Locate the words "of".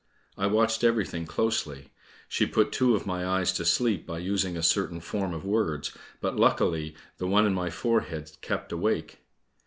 2.95-3.05, 5.31-5.45